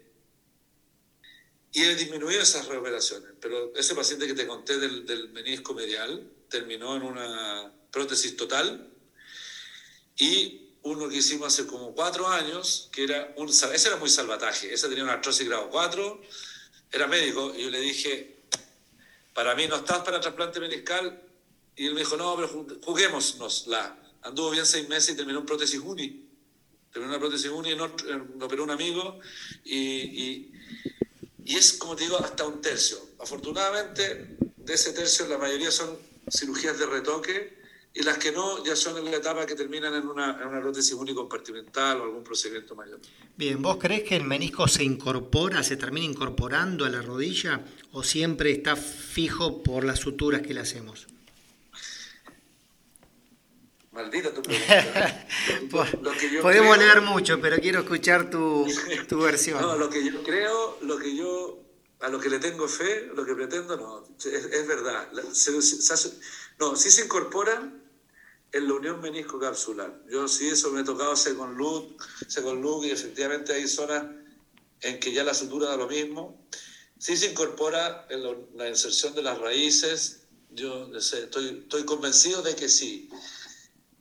[1.71, 3.31] y he disminuido esas reoperaciones.
[3.39, 8.91] Pero ese paciente que te conté del, del menisco medial terminó en una prótesis total
[10.17, 14.73] y uno que hicimos hace como cuatro años, que era un, ese era muy salvataje,
[14.73, 16.21] ese tenía una artrosis grado 4,
[16.91, 18.37] era médico, y yo le dije,
[19.33, 21.21] para mí no estás para trasplante meniscal,
[21.75, 22.47] y él me dijo, no, pero
[22.83, 23.97] juguémonos la.
[24.21, 26.27] Anduvo bien seis meses y terminó en prótesis uni.
[26.91, 27.85] Terminó una prótesis uni, lo
[28.41, 29.19] operó un amigo,
[29.63, 30.51] y,
[31.45, 32.99] y es, como te digo, hasta un tercio.
[33.19, 35.97] Afortunadamente, de ese tercio la mayoría son
[36.29, 37.58] cirugías de retoque,
[37.93, 40.61] y las que no ya son en la etapa que terminan en una, en una
[40.61, 42.99] prótesis unicompartimental o algún procedimiento mayor.
[43.35, 48.03] Bien, ¿vos crees que el menisco se incorpora, se termina incorporando a la rodilla o
[48.03, 51.07] siempre está fijo por las suturas que le hacemos?
[53.91, 55.27] Maldita tu pregunta.
[56.41, 58.67] Podemos leer mucho, pero quiero escuchar tu,
[59.07, 59.61] tu versión.
[59.61, 61.59] no, lo que yo creo, lo que yo
[62.01, 65.09] a lo que le tengo fe, lo que pretendo, no, es, verdad.
[66.59, 67.73] No, sí se incorpora
[68.51, 70.03] en la unión menisco-capsular.
[70.09, 71.95] Yo sí eso me he tocado hacer con luz,
[72.41, 74.05] con luz y efectivamente hay zonas
[74.81, 76.47] en que ya la sutura da lo mismo.
[76.97, 78.23] Sí se incorpora en
[78.57, 83.09] la, inserción de las raíces, yo estoy, estoy convencido de que sí,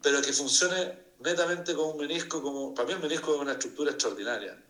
[0.03, 3.92] pero que funcione netamente como un menisco, como, para mí el menisco es una estructura
[3.92, 4.64] extraordinaria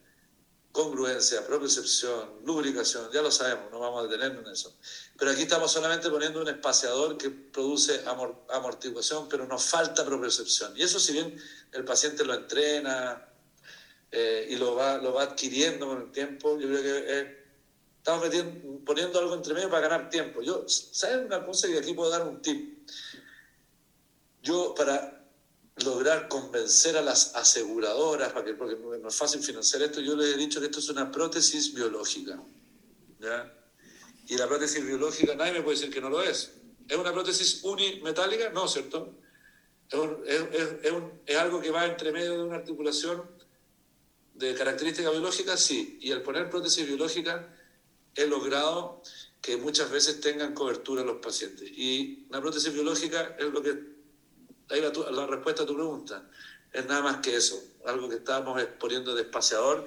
[0.79, 4.77] congruencia, propiocepción, lubricación, ya lo sabemos, no vamos a detenernos en eso.
[5.19, 8.05] Pero aquí estamos solamente poniendo un espaciador que produce
[8.49, 10.77] amortiguación, pero nos falta propiocepción.
[10.77, 11.37] Y eso si bien
[11.73, 13.29] el paciente lo entrena
[14.13, 17.39] eh, y lo va, lo va adquiriendo con el tiempo, yo creo que
[17.97, 20.43] estamos metiendo, poniendo algo entre medio para ganar tiempo.
[20.43, 21.67] Yo, ¿saben una cosa?
[21.67, 22.89] que aquí puedo dar un tip.
[24.45, 25.18] Yo, para
[25.85, 30.35] lograr convencer a las aseguradoras, para que, porque no es fácil financiar esto, yo les
[30.35, 32.43] he dicho que esto es una prótesis biológica.
[33.21, 33.55] ¿ya?
[34.29, 36.53] Y la prótesis biológica, nadie me puede decir que no lo es.
[36.89, 38.51] ¿Es una prótesis unimetálica?
[38.51, 39.15] No, ¿cierto?
[39.91, 40.95] Es, es, es,
[41.27, 43.23] es, algo que va entre medio de una articulación
[44.35, 45.99] de características biológicas, sí.
[46.01, 47.55] Y al poner prótesis biológica
[48.15, 49.03] he logrado
[49.41, 51.71] que muchas veces tengan cobertura los pacientes.
[51.71, 53.98] Y la prótesis biológica es lo que
[54.71, 56.29] ahí la, la, respuesta a tu pregunta.
[56.73, 59.87] Es nada más que eso, algo que estábamos poniendo de espaciador,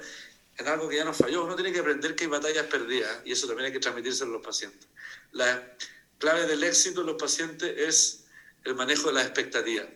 [0.57, 1.43] en algo que ya nos falló.
[1.43, 4.27] Uno tiene que aprender que hay batallas perdidas y eso también hay que transmitirse a
[4.27, 4.87] los pacientes.
[5.31, 5.75] La
[6.17, 8.25] clave del éxito en los pacientes es
[8.63, 9.87] el manejo de las expectativas,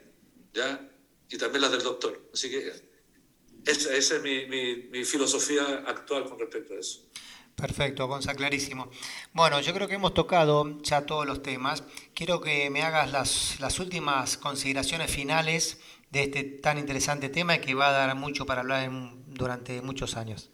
[0.54, 0.90] ¿ya?
[1.30, 2.30] Y también las del doctor.
[2.34, 2.72] Así que
[3.66, 7.02] esa, esa es mi, mi, mi filosofía actual con respecto a eso.
[7.56, 8.90] Perfecto, Gonza, clarísimo.
[9.34, 11.84] Bueno, yo creo que hemos tocado ya todos los temas.
[12.14, 15.78] Quiero que me hagas las, las últimas consideraciones finales
[16.12, 18.90] de este tan interesante tema y que va a dar mucho para hablar
[19.28, 20.50] durante muchos años.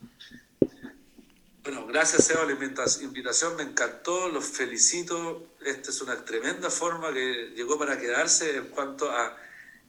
[1.64, 5.48] Bueno, gracias Seba la invitación, me encantó, los felicito.
[5.64, 9.38] Esta es una tremenda forma que llegó para quedarse en cuanto a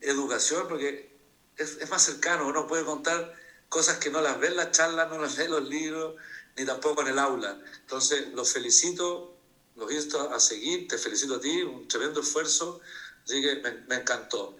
[0.01, 1.15] educación, porque
[1.57, 3.33] es, más cercano, uno puede contar
[3.69, 6.15] cosas que no las ve en las charlas, no las ve en los libros
[6.57, 7.59] ni tampoco en el aula.
[7.81, 9.35] Entonces, los felicito,
[9.75, 12.81] los insto a seguir, te felicito a ti, un tremendo esfuerzo,
[13.23, 14.57] así que me, encantó.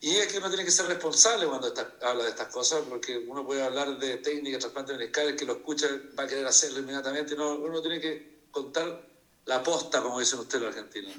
[0.00, 1.72] Y es que uno tiene que ser responsable cuando
[2.02, 5.88] habla de estas cosas, porque uno puede hablar de técnicas, trasplantes meniscales, que lo escucha,
[6.18, 9.06] va a querer hacerlo inmediatamente, no, uno tiene que contar
[9.44, 11.12] la posta, como dicen ustedes los argentinos.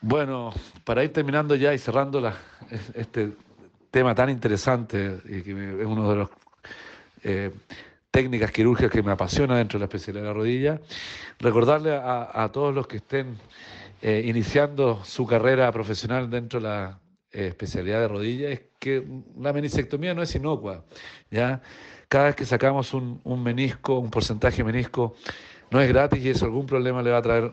[0.00, 0.52] Bueno,
[0.84, 2.36] para ir terminando ya y cerrando la,
[2.94, 3.36] este
[3.90, 6.30] tema tan interesante, y que es uno de los
[7.22, 7.50] eh,
[8.10, 10.80] técnicas quirúrgicas que me apasiona dentro de la especialidad de la rodilla.
[11.38, 13.38] Recordarle a, todos los que estén
[14.02, 17.00] eh, iniciando su carrera profesional dentro de la
[17.32, 19.06] eh, especialidad de rodilla es que
[19.38, 20.84] la menisectomía no es inocua.
[21.30, 21.62] ¿ya?
[22.08, 25.16] Cada vez que sacamos un, un menisco, un porcentaje de menisco,
[25.70, 27.52] no es gratis y eso algún problema le va a traer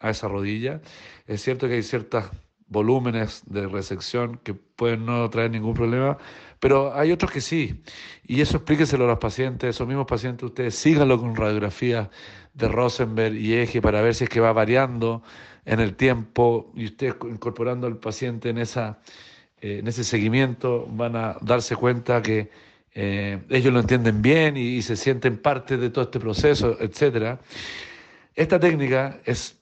[0.00, 0.80] a esa rodilla.
[1.26, 2.30] Es cierto que hay ciertas
[2.68, 6.18] volúmenes de resección que pueden no traer ningún problema,
[6.60, 7.82] pero hay otros que sí.
[8.26, 12.08] Y eso explíqueselo a los pacientes, esos mismos pacientes, ustedes síganlo con radiografías
[12.54, 15.22] de Rosenberg y eje para ver si es que va variando
[15.64, 18.98] en el tiempo y ustedes incorporando al paciente en, esa,
[19.60, 22.50] eh, en ese seguimiento van a darse cuenta que
[22.94, 27.38] eh, ellos lo entienden bien y, y, se sienten parte de todo este proceso, etcétera.
[28.34, 29.57] Esta técnica es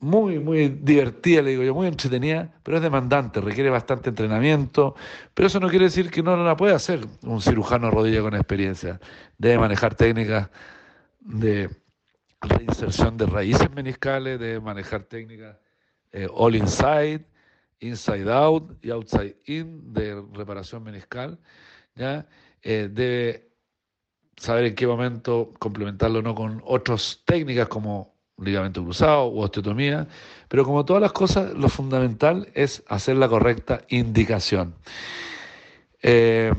[0.00, 4.96] muy, muy divertida, le digo yo, muy entretenida, pero es demandante, requiere bastante entrenamiento,
[5.34, 8.98] pero eso no quiere decir que no la pueda hacer un cirujano rodilla con experiencia.
[9.38, 10.48] Debe manejar técnicas
[11.20, 11.70] de
[12.40, 15.58] reinserción de raíces meniscales, debe manejar técnicas
[16.12, 17.24] eh, all inside,
[17.80, 21.38] inside out y outside in de reparación meniscal.
[22.62, 23.50] Eh, debe
[24.36, 28.09] saber en qué momento complementarlo o no con otras técnicas como
[28.40, 30.06] ligamento cruzado u osteotomía,
[30.48, 34.74] pero como todas las cosas, lo fundamental es hacer la correcta indicación.
[36.02, 36.52] Eh,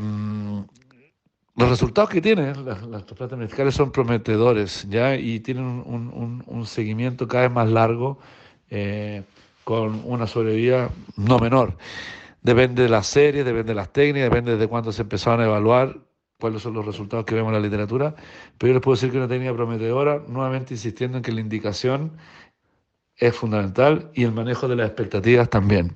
[1.55, 5.15] los resultados que tienen las, las trasplantes meniscales son prometedores, ¿ya?
[5.15, 8.19] Y tienen un seguimiento cada vez más largo
[8.73, 9.23] eh,
[9.65, 11.75] con una sobrevida no menor.
[12.41, 15.99] Depende de las series, depende de las técnicas, depende de cuándo se empezaron a evaluar
[16.41, 18.15] cuáles son los resultados que vemos en la literatura,
[18.57, 22.11] pero yo les puedo decir que una técnica prometedora, nuevamente insistiendo en que la indicación
[23.15, 25.93] es fundamental y el manejo de las expectativas también.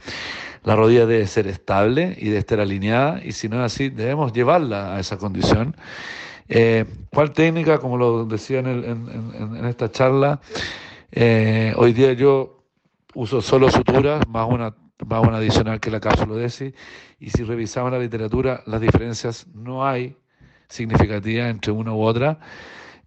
[0.64, 4.32] La rodilla debe ser estable y debe estar alineada y si no es así, debemos
[4.32, 5.76] llevarla a esa condición.
[6.48, 7.80] Eh, ¿Cuál técnica?
[7.80, 10.39] Como lo decía en, el, en, esta charla,
[11.12, 12.64] eh, hoy día yo
[13.16, 14.76] uso solo suturas más una
[15.06, 16.74] más una adicional que la cápsula DESI
[17.20, 20.16] y si revisamos la literatura las diferencias no hay
[20.68, 22.39] significativa entre una u otra.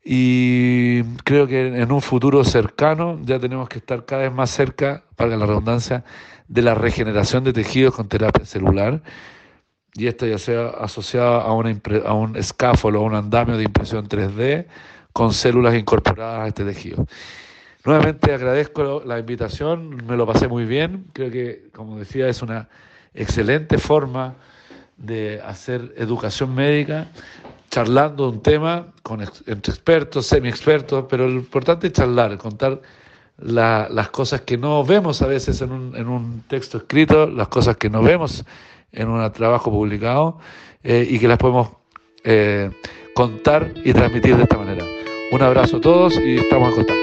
[0.04, 5.04] Y creo que en un futuro cercano ya tenemos que estar cada vez más cerca,
[5.16, 6.04] valga la redundancia,
[6.46, 9.02] de la regeneración de tejidos con terapia celular.
[9.94, 14.08] Y esto ya sea asociado a, una a un escáfolo, a un andamio de impresión
[14.08, 14.66] 3D
[15.12, 17.06] con células incorporadas a este tejido.
[17.84, 21.06] Nuevamente agradezco la invitación, me lo pasé muy bien.
[21.12, 22.68] Creo que, como decía, es una
[23.14, 24.36] excelente forma
[24.98, 27.08] de hacer educación médica,
[27.70, 32.80] charlando un tema con, entre expertos, semi-expertos, pero lo importante es charlar, contar
[33.38, 37.48] la, las cosas que no vemos a veces en un, en un, texto escrito, las
[37.48, 38.44] cosas que no vemos
[38.92, 40.38] en un trabajo publicado
[40.82, 41.70] eh, y que las podemos
[42.24, 42.70] eh,
[43.14, 44.84] contar y transmitir de esta manera.
[45.30, 47.02] Un abrazo a todos y estamos en contacto.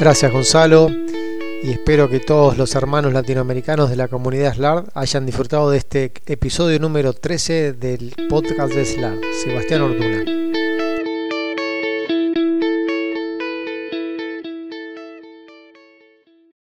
[0.00, 1.03] Gracias Gonzalo
[1.64, 6.12] y espero que todos los hermanos latinoamericanos de la comunidad SLAR hayan disfrutado de este
[6.26, 9.18] episodio número 13 del podcast de SLAR.
[9.42, 10.33] Sebastián Orduna.